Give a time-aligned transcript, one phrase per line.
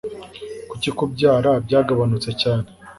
[0.69, 2.67] Kuki kubyara byagabanutse cyane?